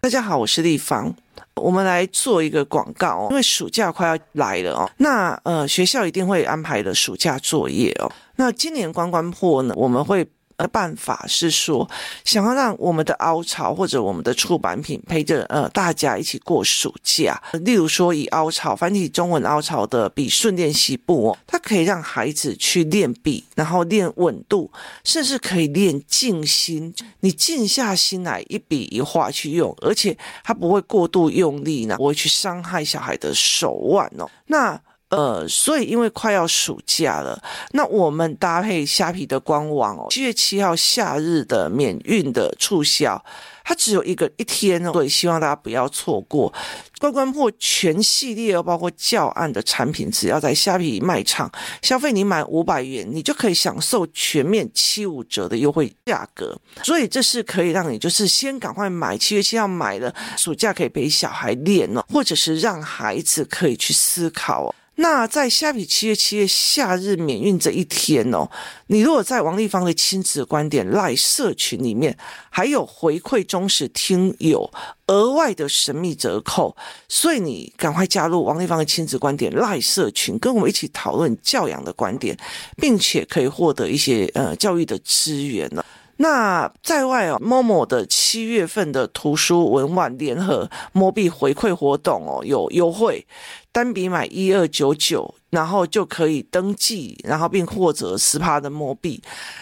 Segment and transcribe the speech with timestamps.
[0.00, 1.14] 大家好，我是立方。
[1.54, 4.90] 我们来做一个广告哦，因为暑假快要来了哦。
[4.98, 8.12] 那呃，学校一定会安排的暑假作业哦。
[8.36, 10.28] 那今年关关破呢，我们会。
[10.56, 11.88] 呃，办法是说，
[12.24, 17.42] 想要让我们的凹槽或者我们的出版品陪着呃大家一起过暑假。
[17.62, 24.70] 例如说，以凹槽繁体中文凹槽的笔顺练习簿哦，它可以让孩子去练笔，然后练稳度，
[25.02, 26.94] 甚至可以练静心。
[27.20, 34.30] 你静下心来一笔一画去用，而且它不会过度用力呢，不会去伤害小孩的手腕哦。
[34.46, 34.80] 那。
[35.10, 37.40] 呃，所以因为快要暑假了，
[37.70, 43.22] 那我们搭配虾皮的官网哦，七月七号夏日的免运的促销，
[43.62, 46.52] 它只有一个一天哦，所以希望大家不要错过。
[46.98, 51.48] 关关破全系列哦，包括教案的产品，只要在虾皮卖场
[51.82, 56.58] 消费，你满五百元，你就可以享受全面七五折的优惠价格。
[56.82, 64.74] 所以这是可以让你就是先赶快买，七月七号买了，暑假可以陪小孩练哦，或者是让孩子可以去思考哦。
[64.96, 68.48] 那在下皮七月七月夏日免运这一天哦，
[68.86, 72.16] 你如果在王丽芳的亲子观点赖社群里面，
[72.48, 74.70] 还有回馈忠实听友
[75.08, 76.76] 额外的神秘折扣，
[77.08, 82.38] 所以你赶快加入王丽芳的亲子观点赖社群，跟我们一起讨论教养的观点，
[82.76, 85.84] 并且可以获得一些呃教育的资源了。
[86.16, 93.26] 那在外哦，Momo 的七月份的图书文玩联合摸币回馈活动哦，有优惠。
[93.72, 99.20] 单笔买一二九九，然后就可以登记，然后并获得十趴的摸币。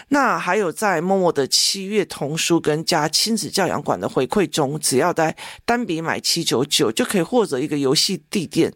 [0.09, 8.71] 那还有在 Momo 的七月童书跟加亲子教养馆的回馈中，只要在单笔买七九九，就可以获得一个游戏地垫。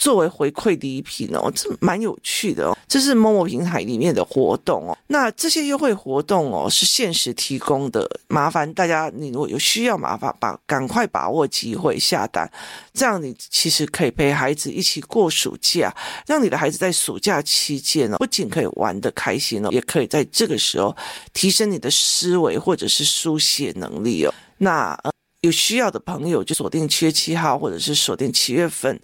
[0.00, 2.76] 作为回馈礼品哦，这蛮有趣的哦。
[2.88, 4.96] 这是某某平台里面的活动哦。
[5.08, 12.50] 那这些优惠活动哦，是限时提供的，麻烦大家，你如果有需要，麻烦把赶快把握机会下单，
[12.94, 15.94] 这样你其实可以陪孩子一起过暑假，
[16.26, 20.96] 让你的孩子在暑假期间哦，不仅可以玩得开心哦，也可以在这个时候
[21.34, 24.32] 提升你的思维或者是书写能力哦。
[24.56, 24.98] 那，
[25.42, 28.98] 有需要的朋友就锁定七月七号，或者是锁定七月份。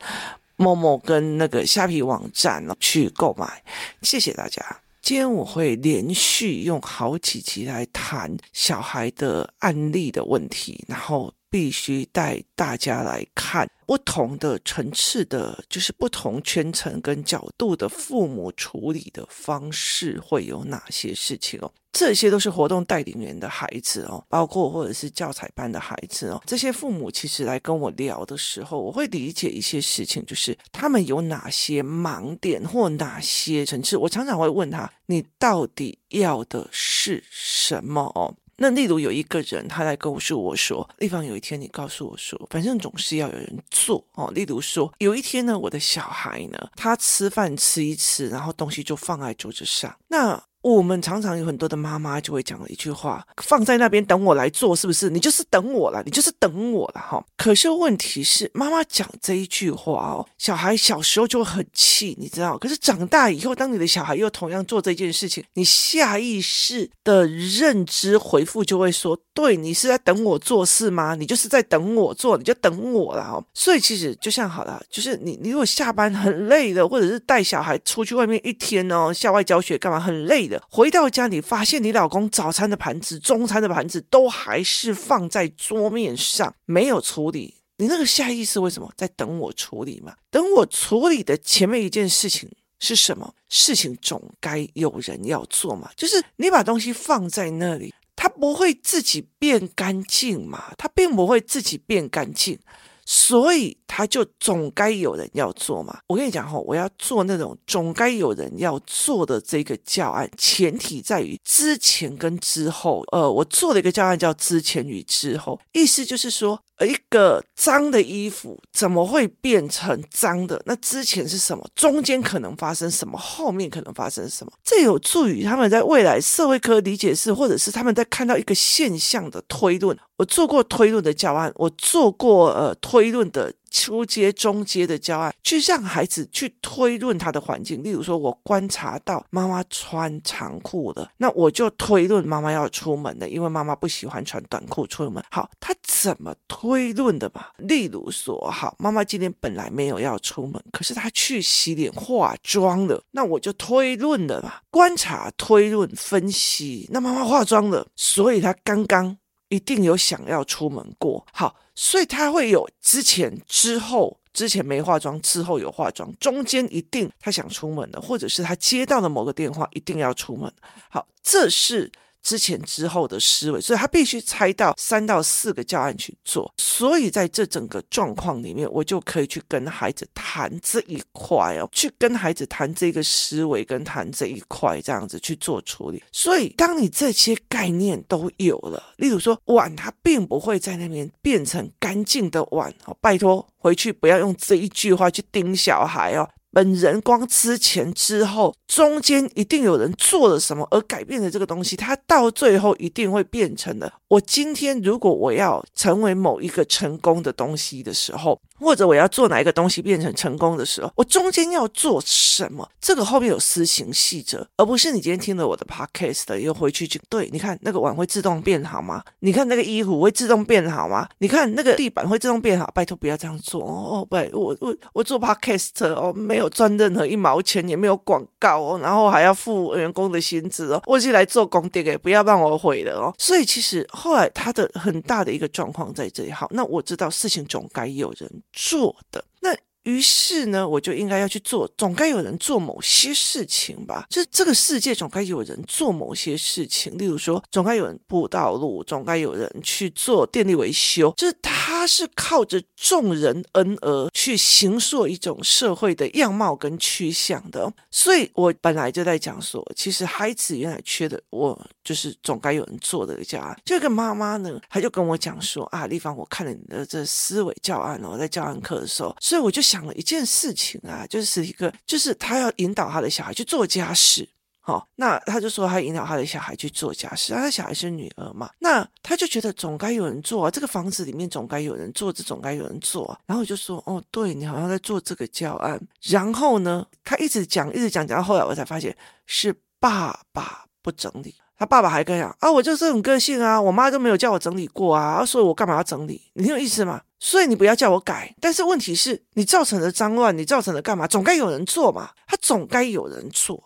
[0.57, 3.63] 某某跟那个虾皮网站去购买，
[4.03, 4.63] 谢谢大家。
[5.03, 13.69] 今天我会连续用好几集来谈小孩的案例的问题，然后必须带大家来看。
[13.87, 21.73] 不同的层次的，就是不同圈层跟角度的父母处理的方式会有哪些事情哦？
[21.93, 26.43] 这些都是活动带领员的孩子哦，包括或者是教材班的孩子哦。
[26.45, 33.97] 这些父母其实来跟我聊的时候，我会理解一些事情，就是他们有哪些盲点或哪些层次。
[33.97, 38.35] 我常常会问他：“你到底要的是什么？”哦。
[38.59, 44.31] 那例如有一个人，他来告诉我说：“丽芳，有一天你告诉我说，反正总是要有人做哦。
[44.35, 49.95] 例如说，有一天呢，我的小孩呢，他吃饭吃一吃，然后东西就放在桌子上。
[50.09, 55.09] 那我们常常有很多的妈妈就会讲了一句话，放在那边等我来做，是不是？
[55.09, 57.25] 你就是等我了，你就是等我了哈。
[57.37, 62.59] 可是问题是，妈妈讲这一句话哦，小孩小时候就很气，你知道？
[62.59, 71.15] 可是长大以后，当你的小孩又同样做这件事情，你下意识的认知回复就会说：对，你是在等我做事吗？
[71.15, 73.41] 你就是在等我做，你就等我了哈。
[73.55, 80.56] 所以其实就像好了，就是你你如果下班很累的，或者是带小孩出去外面一天哦，校外教学干嘛很累的。
[80.71, 87.55] 回到家里，发现你老公早餐的盘子、中餐的盘子都还是放在桌面上，没有处理。
[87.79, 90.15] 你那个下意识为什么在等我处理嘛？
[90.31, 93.35] 等我处理的前面一件事情是什么？
[93.49, 95.91] 事情总该有人要做嘛。
[95.95, 100.73] 就是你把东西放在那里，它不会自己变干净嘛？
[100.79, 102.59] 它并不会自己变干净。
[103.07, 106.01] 所以他就总该有人要做嘛。
[106.09, 113.03] 我跟你讲哈，我要做那种总该有人要做的这个教案，前提在于之前跟之后。
[113.13, 116.61] 呃，我做了一个教案叫“之前与之后”，意思就是说。
[116.85, 120.61] 一个脏的衣服怎么会变成脏的？
[120.67, 121.67] 那之前是什么？
[121.75, 123.17] 中间可能发生什么？
[123.17, 124.53] 后面可能发生什么？
[124.63, 129.97] 这有助于他们在未来社会科理解是，或者是他们在看到一个现象的推论。
[130.17, 133.53] 我做过推论的教案，我做过呃推论的。
[133.69, 137.83] 初阶、中阶的教案，去让孩子去推论他的环境。
[137.83, 145.23] 例如说，我观察到妈妈穿长裤了，那我就推论妈妈要出门了，因为妈妈不喜欢穿短裤出门。
[145.31, 147.49] 好，他怎么推论的嘛？
[147.59, 154.55] 例如说，好，妈妈今天本来没有要出门，可是她去洗脸化妆了，那我就推论了嘛。
[154.71, 159.19] 观察、推论、分析，那妈妈化妆了，所以她刚刚。
[159.49, 161.27] 一定有想要出门过。
[161.33, 170.53] 好，所以他会有之前、之后，之前没化妆，之后有化妆，中间一定他想出门的，或者是他接到的某个电话，一定要出门。
[170.91, 171.91] 好，这是。
[172.27, 176.53] 之前之后的思维，所以他必须猜到三到四个教案去做。
[176.57, 186.03] 所以在这整个状况里面，我就可以去跟孩子谈这一块哦，去跟孩子谈这个思维，跟谈这一块这样子去做处理。
[186.11, 196.29] 所以，当你这些概念都有了，例如说碗，它并不会在那边变成干净的碗哦，拜托回去不要用这一句话去盯小孩哦。
[196.57, 203.93] 本人光之前之后，中间一定有人做了什么而改变了这个东西，它到最后一定会变成了。
[204.09, 212.69] 我今天如果我要成为某一个成功的东西的时候，或者我要做哪一个东西变成成功的时候，我中间要做什么？
[212.81, 217.29] 这个后面有施行细则，而不是你今天听了我的 podcast 又回去就对。
[217.33, 219.03] 你看那个碗会自动变好吗？
[219.21, 221.09] 你看那个衣服会自动变好吗？
[221.19, 222.69] 你看那个地板会自动变好？
[222.75, 224.05] 拜托不要这样做哦哦！
[224.05, 226.51] 不，我我我做 podcast 哦，没有。
[226.57, 233.13] 赚任何一毛钱，也没有广告哦，然后还要付员工的薪资哦，我是来做功德的，不要让我毁了哦。
[233.19, 236.33] 所以其实后来他的很大的一个状况在这里。
[236.33, 239.25] 好，那我知道事情总该有人做的。
[239.41, 244.05] 那于是呢，我就应该要去做，总该有人做某些事情吧？
[244.11, 257.73] 就是这个世界总该有人做某些事情，例如说，总该有人铺道路，总该有人去做电力维修，就是他是靠着众人恩而去形塑一种社会的样貌跟趋向的。
[257.91, 263.59] 所以我本来就在讲说，其实孩子原来缺的，我就是总该有人做的教案。
[263.65, 269.87] 这个妈妈呢，她就跟我讲说啊，丽芳，我看了你的这思维教案哦，在教案课的时候，所以我就想。
[269.87, 274.29] 了一件事情啊，就是一个，就是他要引导他的小孩去做家事，
[274.67, 291.35] 哦，那他就说他引导他的小孩去做家事，他的小孩是女儿嘛，那他就觉得总该有人做啊，这个房子里面总该有人做，这总该有人做啊，然后我就说，哦，对，你好像在做这个教案，然后呢，他一直讲，一直讲，讲到后来我才发现是爸爸不整理。
[291.59, 296.21] 他爸爸还跟讲啊，我就是这种个性啊，我妈都没有叫我整理过啊，所以我干嘛要整理？
[296.35, 297.01] 你有意思吗？
[297.19, 298.35] 所以你不要叫我改。
[298.41, 301.07] 但是问题是你造成了脏乱，你造成了干嘛？
[301.07, 303.66] 总该有人做嘛，他总该有人做。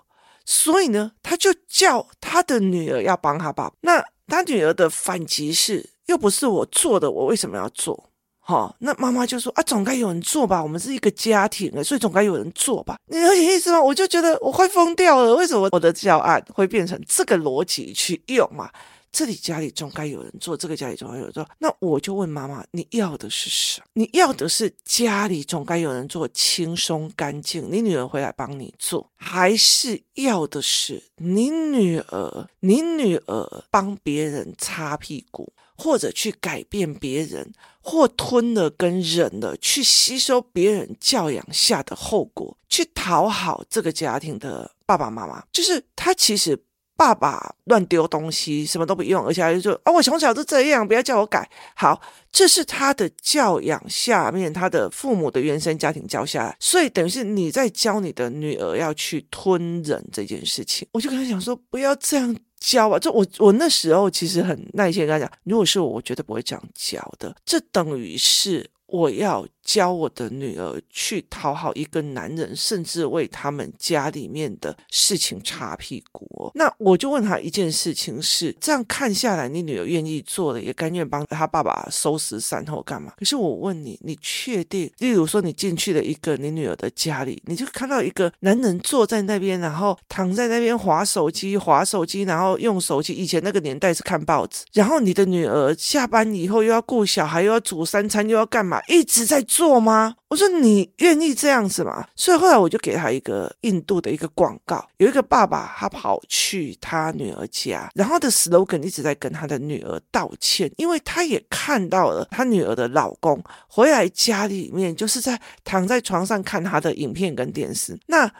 [0.52, 3.74] 所以呢，他就叫他的女儿要帮他爸爸。
[3.82, 8.10] 那他女儿的反击是，又不是我做的，我为什么要做？
[8.40, 12.96] 哈、那妈妈就说啊，总该有人做吧，我们是一个家庭，所以总该有人做吧。
[13.06, 13.80] 你有意思吗？
[13.80, 18.68] 我就觉得我快疯掉了，为什么我的教案会变成这个逻辑去用嘛？
[19.12, 21.48] 这里家里总该有人做，这个家里总该有人做。
[21.58, 23.86] 那我就问妈妈，你要的是什么？
[23.94, 35.52] 你要的是家里总该有人做，轻松干净，你女儿回来帮你做，还是要的是你女儿，你女儿帮别人擦屁股？
[35.76, 45.42] 或者去改变别人，或吞了跟忍了，去吸收别人教养下的后果，去讨好这个家庭的爸爸妈妈。
[45.50, 46.62] 就是他其实
[47.00, 51.48] 爸爸乱丢东西，什么都不用，而且还就说啊，我从小就这样，不要叫我改。
[51.74, 51.98] 好，
[52.30, 60.86] 这是他的教养下面，他的父母的原生家庭教下来，所以等于是你在教你的女儿要去吞忍这件事情。
[60.92, 62.36] 我就跟他讲说，不要这样。
[62.60, 67.34] 教啊，就我我那时候其实很耐心跟他讲，如果是我，我绝对不会这样教的。
[67.46, 69.46] 这等于是我要。
[69.64, 76.50] 教我的女儿去讨好一个男人，甚至为他们家里面的事情擦屁股哦。
[76.54, 83.12] 那我就问他一件事情是：这样看下来，你女儿愿意做了，也甘愿帮他爸爸收拾善后干嘛？
[83.18, 84.90] 可是我问你，你确定？
[84.98, 93.12] 例如说，你进去了一个你女儿的家里，你就看到一个男人坐在那边，然后躺在那边滑手机，滑手机，然后用手机。
[93.12, 98.80] 以前那个年代是看报纸，然后你的女儿下班以后又要顾小孩，又要煮三餐，又要干嘛？
[98.88, 99.80] 一直在做。
[99.80, 100.14] 吗？
[100.28, 102.06] 我说你愿意这样子吗？
[102.14, 118.30] 所以后来我就给他一个印度的一个广告，有一个爸爸他跑去他女儿家，然后的 slogan 一直在跟他的女儿道歉，因为他也看到了他女儿的老公回来家里面就是在躺在床上看他的影片跟电视，那。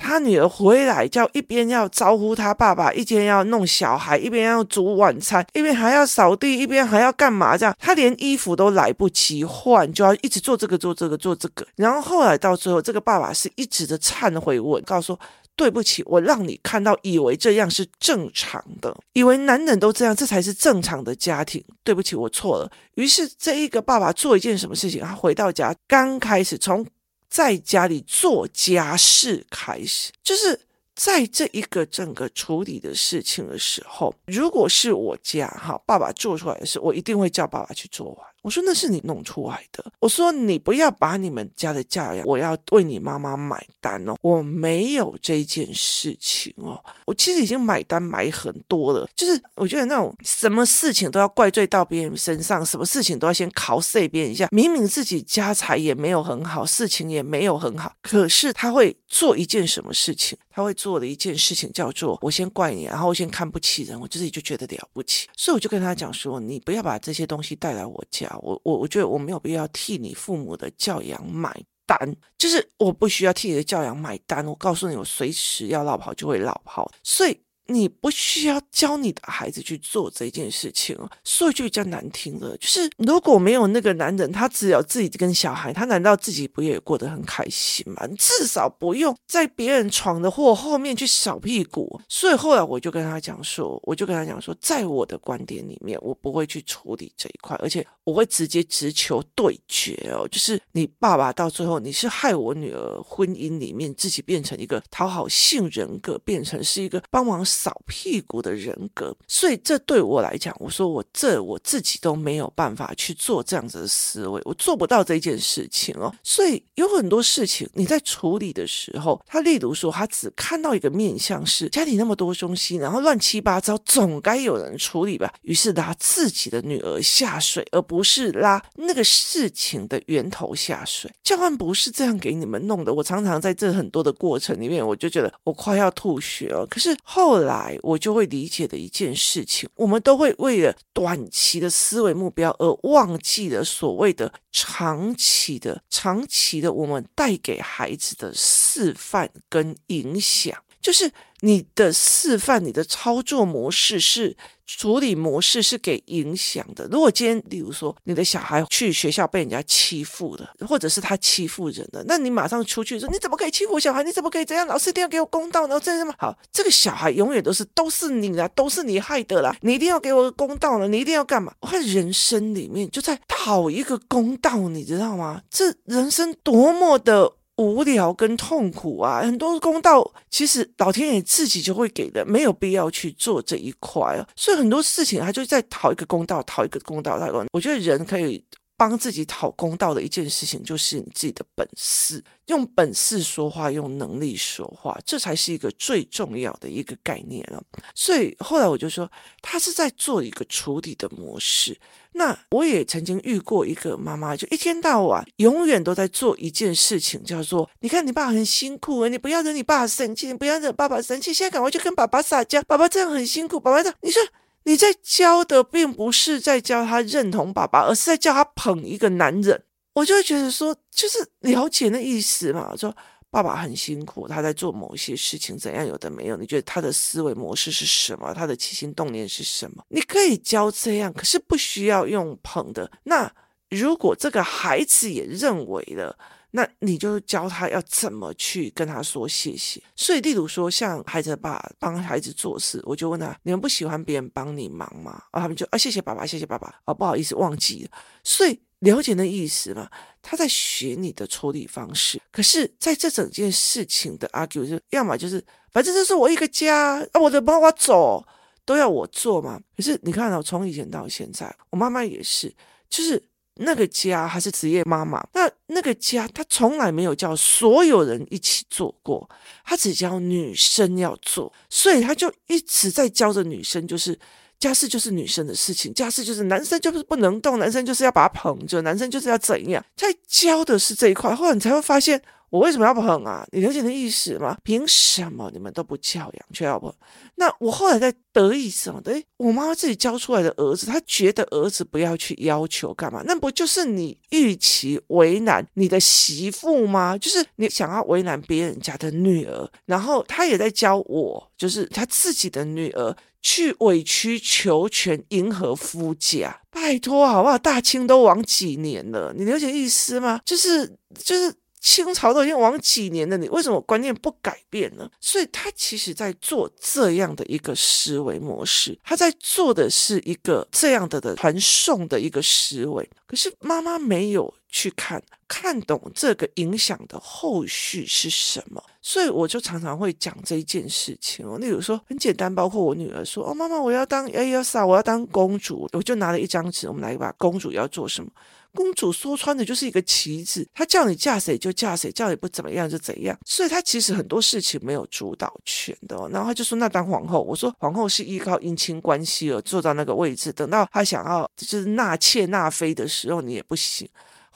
[0.00, 7.58] 他女儿回来，叫一边要招呼他爸爸，一边要弄小孩，一边要煮晚餐，一边还要扫地，一边还要干嘛？
[7.58, 11.66] 这样他连衣服都来不及换，就要一直做这个做这个做这个。
[11.74, 15.20] 然后后来到最后，这个爸爸是一直的忏悔我，告诉说
[15.56, 21.62] 对不起，我让你看到，以为这样是正常的，以为男人都这样，这才是正常的家庭。
[21.82, 22.70] 对不起，我错了。
[22.94, 25.00] 于是这一个爸爸做一件什么事情？
[25.00, 26.86] 他回到家，刚开始从。
[27.28, 30.58] 在家里做家事开始，就是
[30.94, 38.26] 在这一个整个处理的事情的时候，如果是我家哈，爸爸做出来的事，我一定会叫爸爸去做完。
[38.48, 39.84] 我说那是你弄出来的。
[40.00, 44.16] 我说你不要把你们家的教养，我要为你妈妈买单哦。
[44.22, 46.82] 我没有这件事情哦。
[47.04, 54.48] 我其实已经买单买很多了，就是我觉得那种什么事情都要怪罪到别人身上，什么事情都要先考碎别人一下。
[54.50, 60.38] 明明自己家财也没有很好，事情也没有很好，可是他会做一件什么事情？
[60.58, 65.28] 他会做的一件事情叫做我先怪你，然后我先看不起人，我自己就觉得了不起。
[65.36, 68.28] 所以我就跟他讲说，你不要把这些东西带来我家。
[68.42, 71.96] 我我我觉得我没有必要替你父母的教养买单，
[72.36, 74.44] 就是我不需要替你的教养买单。
[74.44, 77.40] 我告诉你，我随时要落跑就会落跑，所以。
[77.70, 88.06] 你不需要教你的孩子去做这件事情，说一句比较难听的，就是如果没有那个男人，他只有自己跟小孩，他难道自己不也过得很开心吗？
[88.18, 92.00] 至少不用在别人闯的祸后面去扫屁股。
[92.08, 107.44] 所以后来我就跟他讲说，我就跟他讲说，在我的观点里面，我不会去处理这一块，而且我会直接直球对决哦，就是你爸爸到最后你是害我女儿婚姻里面自己变成一个讨好性人格，变成是一个帮忙。
[107.58, 116.14] 扫屁股的人格，所以这对我来讲，我说我这我自己都没有办法去做这样子的思维，我做不到这件事情哦。
[116.22, 125.34] 所以有很多事情你在处理的时候，他例如说他只看到一个面向是家里那么多东西，然后乱七八糟，总该有人处理吧。
[125.42, 131.10] 于是拉自己的女儿下水，而不是拉那个事情的源头下水。
[131.24, 132.94] 教官不是这样给你们弄的。
[132.94, 136.64] 我常常在这很多的过程里面，我就觉得我快要吐血了。
[136.70, 137.47] 可是后来。
[137.48, 151.10] 来，我就会理解的一件事情，我们都会为了短期的思维目标而忘记了所谓的长期的、长期的我们带给孩子的示范跟影响，就是。
[151.40, 156.86] 你的示范，你的操作模式是处理模式是给影响的。
[156.90, 164.02] 如果今天，例如说，你的小孩去学校被人家欺负了，或者是他欺负人了，那你马上出去说，你怎么可以欺负小孩？
[164.02, 164.66] 你怎么可以这样？
[164.66, 166.12] 老师一定要给我公道，然后这什么？
[166.18, 171.52] 好，这个小孩永远都是都是你啦，都是你害的啦，你一定要给我公道了，你一定要干嘛？
[171.60, 175.42] 我看人生里面就在讨一个公道，你知道吗？
[175.48, 177.32] 这人生多么的。
[177.58, 184.26] 无聊跟痛苦啊，很多公道其实老天爷自己就会给的，没有必要去做这一块啊。
[184.34, 187.44] 所以很多事情他就在讨一个公道，讨一个公道，讨一个。
[187.52, 188.42] 我觉得人可以
[188.78, 197.60] 帮自己讨公道的一件事情，就是你自己的本事，用本事说话，用能力说话，这才是一个最重要的一个概念了。
[197.94, 199.10] 所以后来我就说，
[199.42, 201.78] 他是在做一个处理的模式。
[202.12, 214.22] 那我也曾经遇过一个妈妈，就一天到晚永远都在做一件事情，叫做“你看你爸很辛苦，你不要惹你爸生气，你不要惹爸爸生气，现在赶快去跟爸爸撒娇，爸爸这样很辛苦，爸爸这样，你说
[214.68, 222.94] 你在教的并不是在教他认同爸爸，而是在教他捧一个男人，我就会觉得说，就是了解那意思嘛，说。
[223.30, 226.36] 爸爸很辛苦，他在做某些事情，怎样有的没有？
[226.38, 228.32] 你觉得他的思维模式是什么？
[228.32, 229.84] 他的起心动念是什么？
[229.90, 232.90] 你可以教这样，可是不需要用捧的。
[233.04, 233.30] 那
[233.68, 236.18] 如果这个孩子也认为了，
[236.50, 239.82] 那你就教他要怎么去跟他说谢谢。
[239.96, 245.22] 所以，例如说，像孩子的爸帮孩子做事，我就问他：你们不喜欢别人帮你忙吗？
[245.30, 246.74] 啊，他们就啊，谢谢爸爸，谢谢爸爸。
[246.84, 247.90] 啊，不好意思，忘记了。
[248.22, 248.60] 所以。
[248.82, 249.90] 了解那意思吗？
[250.22, 258.24] 他在学你的处理方式，可是在这整件事情的 argue 就要么就是，反正这是我一个家啊，我的妈妈走
[258.64, 259.60] 都要我做嘛。
[259.76, 262.54] 可是你看到、哦、从以前到现在，我妈妈也是，
[262.88, 263.20] 就是
[263.58, 269.28] 那个家还是职业妈妈，那那个家他从来没有叫所有人一起做过，
[269.64, 274.18] 他只教女生要做，所以他就一直在教着女生，就是。
[274.60, 283.46] 家事就是女生的事情，家事就是男生就是不能动，男生就是要把他捧着，男生就是要怎样，在教的是这一块，后来你才会发现我为什么要捧啊？
[283.52, 284.56] 你了解的意思吗？
[284.62, 286.92] 凭什么你们都不教养却要捧？
[287.36, 289.12] 那我后来在得意什么的？
[289.12, 293.22] 诶，我妈妈自己教出来的儿子，她觉得儿子不要去要求干嘛？
[293.26, 297.16] 那不就是你预期为难你的媳妇吗？
[297.18, 303.14] 就是你想要为难别人家的女儿，然后他也在教我，就是他自己的女儿。
[303.40, 307.56] 去委曲求全迎合夫家，拜托好不好？
[307.56, 310.40] 大清都亡几年了，你了解意思吗？
[310.44, 315.08] 就是就是清朝都已经亡几年了，你为什么观念不改变呢？
[315.20, 323.08] 所以他其实在做这样的一个思维模式，他在做的是一个这样的的传送的一个思维。
[323.26, 328.82] 可是妈妈没有去看，看懂这个影响的后续是什么。
[329.02, 331.58] 所以我就常常会讲这一件事情哦。
[331.58, 338.30] 例如说，很简单，包括我女儿说：“哦，妈妈，我要当艾尔莎，我要当公主。”我就拿了一张纸，我们来把公主要做什么？
[338.74, 343.36] 公主说穿的就是一个棋子，她叫你嫁谁就嫁谁，叫你不怎么样就怎样。
[343.44, 346.16] 所以她其实很多事情没有主导权的。
[346.30, 354.08] 然后她就说：“那当皇后。”我说：“皇后是依靠姻亲关系而坐到那个位置，等到她想要就是纳妾纳妃的时候，你也不行。”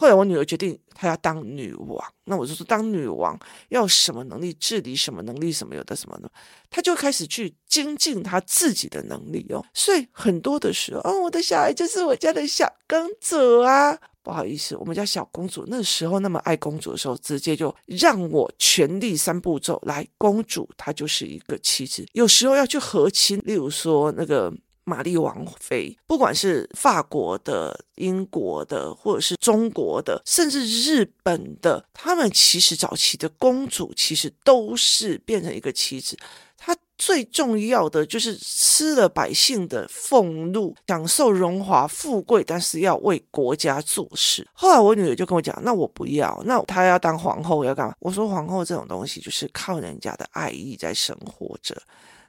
[0.03, 6.29] 后来我女儿决定她要当女王，那我就说当女王要什么能力，治理什么能力，什么有的什么的，
[6.69, 9.65] 她就开始去精进她自己的能力哦。
[9.73, 13.97] 所以很多的时候，哦，我的小孩就是我家的小公主啊。
[14.25, 22.05] 不好意思，我们家小公主那时候那么爱公主的时候，直接就让我全力三步骤来，公主她就是一个妻子。
[22.13, 24.53] 有时候要去和亲，例如说那个
[24.85, 36.17] 玛丽王妃，不管是法国的、英国的，或者是中国的，甚至日本的，他们其实早期的公主其实都是变成一个棋子。
[36.65, 44.47] 她最重要的就是吃了百姓的俸禄，享受荣华富贵，但是要为国家做事。
[44.53, 51.77] 后来我女儿就跟我讲：“那我不要，那她要当皇后要干嘛？”我说：“皇后这种东西就是靠人家的爱意在生活着。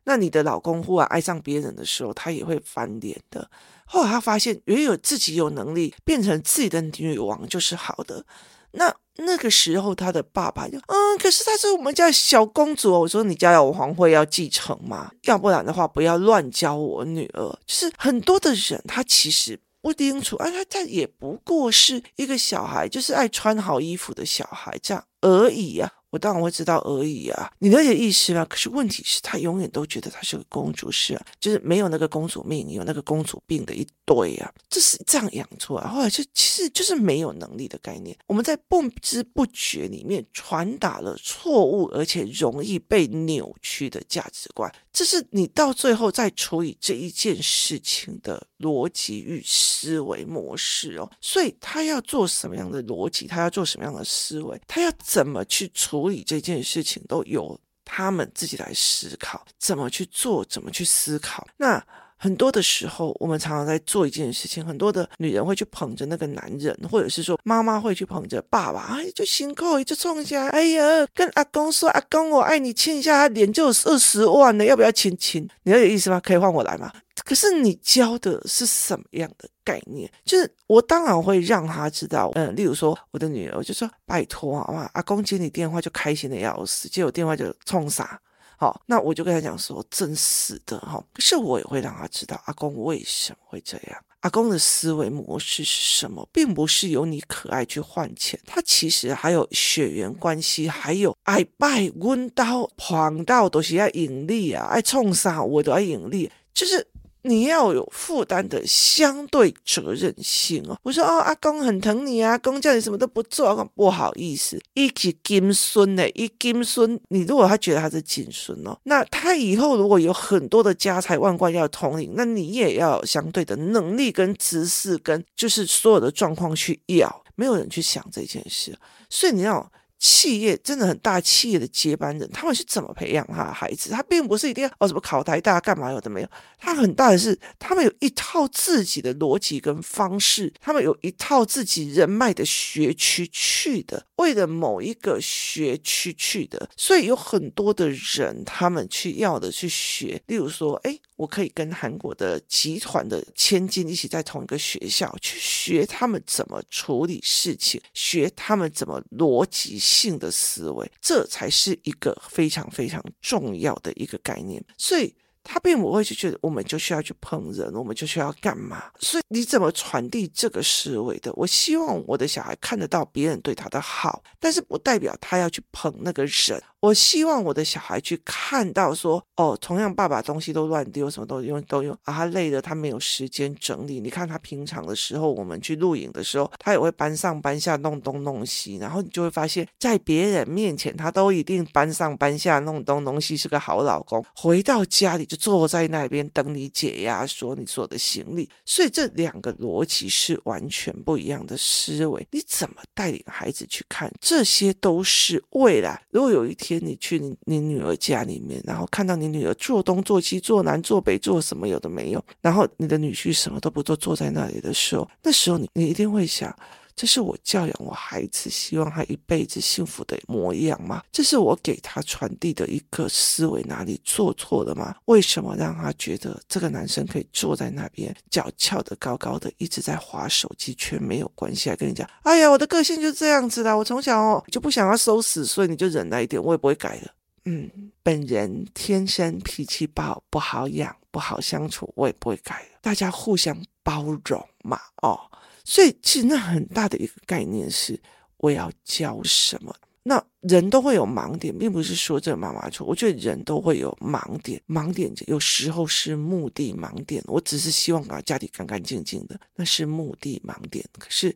[0.06, 3.50] 那你的老公忽然爱上别人的时候，他也会翻脸的。”
[3.86, 8.26] 后来他发现，原有自己有能力变成自己的女王就是好的。
[8.72, 8.94] 那。
[9.18, 12.92] 那个时候，他的爸爸就嗯，可是她是我们家小公主。
[13.02, 15.12] 我说，你家有皇位要继承吗？
[15.26, 17.48] 要不然的话，不要乱教我女儿。
[17.68, 26.02] 就是很多的人，他其实不清楚啊，他他也不过是一个小孩，就是爱穿好衣服的小孩这样而已呀、啊。
[26.14, 28.46] 我当然会知道而已啊，你了解意思吗？
[28.48, 38.16] 可是问题是，他永远都觉得他是个公主，是啊，就是没有那个公主命，有那个公主病的一堆啊，这是这样养出来，后来就其实就是没有能力的概念。
[38.28, 51.10] 我们在不知不觉里面传达了错误而且容易被扭曲的价值观，这是你到最后再处理这一件事情的逻辑与思维模式哦。
[51.20, 56.03] 所以他要做什么样的逻辑，他要做什么样的思维，他要怎么去处。
[56.04, 61.48] 处理这件事情都由他们自己来思考，怎么去做，怎么去思考。
[61.56, 61.82] 那
[62.24, 75.46] 很多的时候，我们常常在做一件事情，很多的女人会去捧着那个男人，或者是说妈妈会去捧着爸爸，哎，就辛苦，就冲一下，哎呀，跟阿公说，阿公我爱你，亲一下他脸就有二十万了，要不要亲亲？
[75.64, 76.18] 你要有意思吗？
[76.22, 76.90] 可以换我来吗？
[77.26, 80.10] 可是你教的是什么样的概念？
[80.24, 88.18] 就是我当然会让他知道，嗯，例如说我的女儿，我就说拜托啊，阿公接你电话就开心的要死，接我电话就冲傻。
[88.64, 91.04] 好，那我就跟他讲说，真是的哈。
[91.14, 106.88] 可是我也会让他知道，阿公为什么会这样，阿公的思维模式是什么，并不是由你可爱去换钱，他其实还有血缘关系，还有爱拜温刀狂刀都是要盈利啊，爱冲杀我都要盈利，就是。
[107.24, 110.78] 你要有负担的相对责任心哦。
[110.84, 117.00] 我说哦，阿公很疼你啊，公叫你什么都不做，不好意思，一级金孙呢，一金孙。
[117.10, 128.78] 你如果他觉得他是金孙哦，那他以后如果有很多的家财万贯要统领，那你也要有相对的能力跟知识跟就是所有的状况去要，没有人去想这件事，
[129.10, 129.72] 所以你要。
[130.04, 133.90] 企业真的很大，企业的接班人他们是怎么培养他的孩子？
[133.90, 136.28] 他并不是一定要哦什么考台大干嘛有的没有，
[136.60, 151.00] 他很大的是他们有一套自己的逻辑跟方式，他们有一套自己人脉的学区去的，为了某一个学区去的，所以有很多的人他们去要的去学，例如说，哎。
[151.16, 164.64] 我可以跟韩国的集团的千金一起在同一个学校去学他们怎么处理事情，学他们怎么逻辑性的思维，这才是一个非常非常重要的一个概念。
[164.78, 165.16] 所以。
[165.46, 168.86] 他并不会去觉得我们就需要去捧人，我们就需要干嘛？
[169.02, 171.34] 所以你怎么传递这个思维的？
[171.34, 176.64] 我希望我的小孩看得到别人对他的好，但是不代表他要去捧那个人。
[176.84, 184.02] 我希望我的小孩去看到说，哦，同样爸爸东西都乱丢，什么都用都用啊，他累了，他没有时间整理。
[184.02, 194.26] 你看他平常的时候，我们去录影的时候，他也会搬上搬下，弄东弄西，然后你就会发现，在别人面前，他都一定搬上搬下，弄东弄西，是个好老公。
[194.36, 195.38] 回到家里就。
[195.44, 202.26] 坐在那边等你解压，说你所有的行李，所以这两个逻辑是完全不一样的思维。
[202.32, 204.10] 你怎么带领孩子去看？
[204.22, 206.02] 这些都是未来。
[206.12, 216.56] 如果有一天你去你你女儿家里面，然后看到你女儿做东做西、做南做北、做什么有的没有，然后你的女婿什么都不做，坐在那里的时候，那时候你你一定会想。
[216.96, 221.04] 这是我教养我孩子，希望他一辈子幸福的模样吗？
[221.12, 224.96] 这是我给他传递的一个思维，哪里做错了吗？
[225.06, 231.70] 为什么让他觉得这个男生可以坐在那边，脚翘得高高的，一直在划手机，却没有关系？
[231.70, 237.12] 还跟你讲，哎呀，我的个性就这样子啦，我从小哦就不想要收拾，所以你就忍耐一点，我也不会改的。
[237.46, 237.70] 嗯，
[238.02, 242.64] 本人天生脾气暴，不好养，不好相处，我也不会改。
[242.82, 245.20] 大家互相包容嘛，哦。
[245.64, 248.00] 所以，其实那很大的一个概念是，
[248.38, 249.76] 我要教什么？
[250.04, 252.86] 那人都会有盲点，并不是说这个妈妈错。
[252.86, 257.24] 我觉得人都会有盲点，盲点有时候是目的盲点。
[257.28, 260.86] 我只是希望把家里干干净净的，那是目的盲点。
[260.98, 261.36] 可是。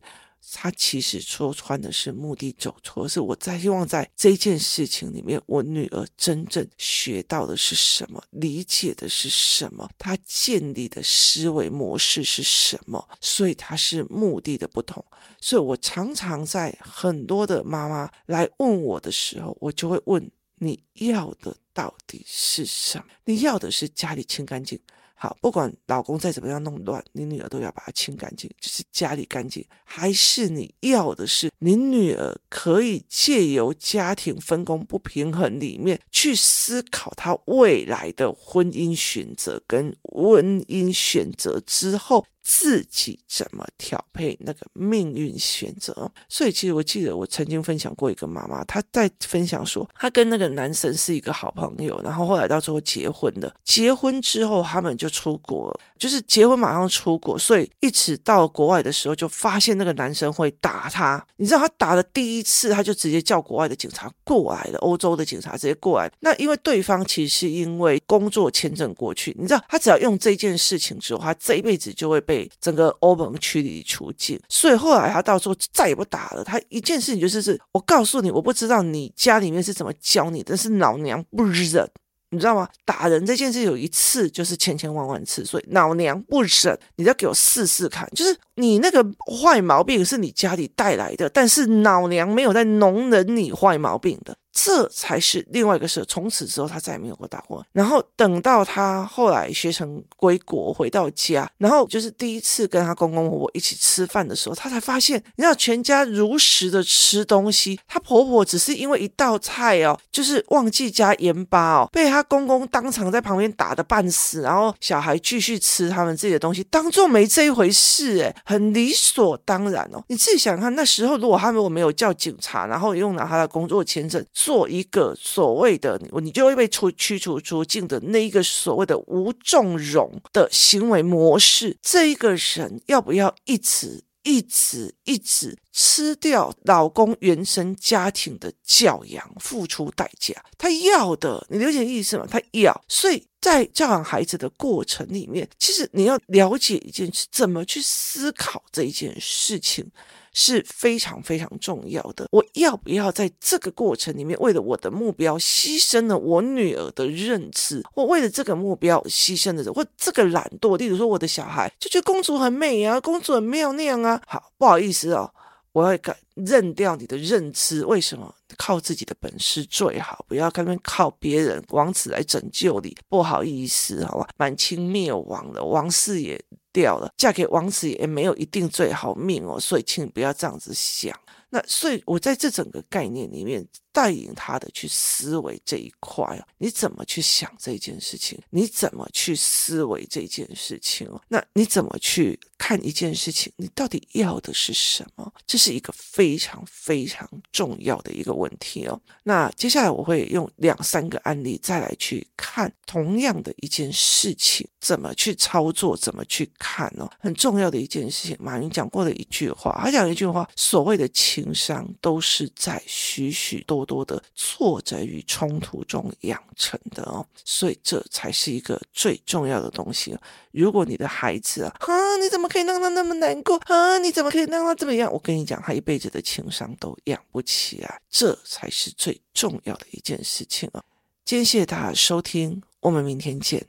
[0.52, 15.04] 他其实说穿的是目的走错，是我在希望在这件事情里面，我女儿真正学到的是什么，理解的是什么，她建立的思维模式是什么，所以她是目的的不同。
[15.40, 23.04] 所以我常常在很多的妈妈来问我的时候，我就会问：你要的到底是什么？
[23.26, 24.80] 你要的是家里清干净。
[25.20, 29.66] 好，不管老公再怎么样弄乱，你女儿都要把它清干净，就是家里干净。
[29.84, 42.24] 还是你要的是你女儿可以借由家庭分工不平衡里面去思考她未来的婚姻选择跟婚姻选择之后。
[42.50, 46.10] 自己怎么调配那个命运选择？
[46.30, 53.54] 所以其实我记得我曾经分享过一个妈妈，她在分享说，她跟那个男生是一个好朋友，然后后来到最后结婚了。
[53.64, 61.22] 结婚之后，他们就出国，就是结婚马上出国，所以一直到国外的时候，就发现那个男生会打她。
[61.36, 66.10] 你知道他打了第一次，他就直接叫国外的警察过来了，欧洲的警察直接过来。
[66.20, 72.37] 那因为对方其实是因为工作签证过去，你知道他只要用这件事情之后，他这一辈子就会被。
[72.60, 76.44] 整个欧盟驱离出境，所以后来他到时候再也不打了。
[76.44, 81.88] 他一件事情就是，是我告诉你，我不知道你家里面是怎么教你，但是老娘不忍，
[82.30, 82.68] 你知道吗？
[82.84, 89.02] 打人这件事有一次就是千千万万次，所以老娘不忍，你要给我试试看，就是你那个
[89.40, 94.36] 坏毛病是你家里带来的，但是老娘没有在容忍你坏毛病的。
[94.52, 96.04] 这才是另外一个事。
[96.08, 97.64] 从此之后，他再也没有过打过。
[97.72, 105.98] 然后等到他后来学成归国回到家，然后就是第一次跟他公公婆婆一起吃饭的时候，他才发现，你知道全家。
[106.08, 120.02] 如实的吃东西，他婆婆只是因为一道菜哦，就是忘记加盐巴哦，被他公公当场在旁边打得半死，然后小孩继续吃他们自己的东西，当做没这一回事，诶，很理所当然哦。
[120.08, 124.24] 你自己想看，那时候如果他如果没有叫警察，然后用拿他的工作签证。
[124.48, 140.34] 做一个所谓的你就会被出驱逐出境的那一个所谓的无纵容的行为模式，这一个人要不要一直一直一直吃掉老公原生家庭的教养，付出代价？
[140.56, 142.26] 他要的，你了解意思吗？
[142.26, 149.90] 他要，所以在教养孩子的过程里面，其实你要了解一件事，怎么去思考这一件事情。
[150.38, 152.28] 是非常非常重要的。
[152.30, 157.82] 我要不要在这个过程里面，为了我的目标，牺牲了我女儿的认知？
[157.94, 164.22] 我为了这个目标牺牲的人，或这个懒惰，例如说我的小孩就觉得公主很美啊，公主很妙那样啊。
[164.28, 165.28] 好，不好意思哦，
[165.72, 167.84] 我要改认掉你的认知。
[167.84, 168.32] 为什么？
[168.56, 172.96] 靠自己的本事最好，不要看那边靠别人王子来拯救你。
[173.08, 176.40] 不好意思，好吧，满清灭亡了，王室也。
[176.78, 181.12] 掉了，嫁给王子也没有一定最好命哦，所以请你不要这样子想。
[181.50, 183.66] 那所以，我在这整个概念里面。
[183.98, 188.38] 带领他的去思维这一块啊，你怎么去想这件事情？
[188.50, 191.10] 你怎么去思维这件事情？
[191.26, 193.52] 那你怎么去看一件事情？
[193.56, 195.32] 你到底要的是什么？
[195.48, 199.00] 这是一个非常非常重要的一个问题哦。
[199.24, 207.10] 那接下来我会用两三个案例再来去看同样的一件事情，怎么去操作，怎么去看哦。
[207.18, 213.98] 很重要的一件事情，马云讲过的一句话，他讲一句话：所谓的情商都是在许许多多。
[214.08, 220.16] 的挫折与冲突中养成的哦，所以这才是一个最重要的东西。
[220.50, 223.98] 如果你的孩子啊，啊，你怎么可以让他那么难过啊？
[223.98, 225.12] 你怎么可以让他这么样？
[225.12, 230.82] 我跟你讲，他一辈子的情商都养不起来，这才是最重要的一件事情啊！
[231.26, 233.66] 今天谢谢大家收听，我们明天见。